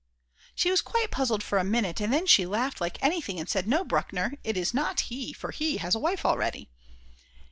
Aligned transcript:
She 0.55 0.71
was 0.71 0.81
quite 0.81 1.11
puzzled 1.11 1.43
for 1.43 1.59
a 1.59 1.63
minute, 1.63 2.01
and 2.01 2.11
then 2.11 2.25
she 2.25 2.47
laughed 2.47 2.81
like 2.81 2.97
anything 3.03 3.39
and 3.39 3.47
said, 3.47 3.67
"No, 3.67 3.83
Bruckner, 3.83 4.33
it 4.43 4.57
is 4.57 4.73
not 4.73 5.01
he, 5.01 5.31
for 5.31 5.51
he 5.51 5.77
has 5.77 5.93
a 5.93 5.99
wife 5.99 6.25
already." 6.25 6.71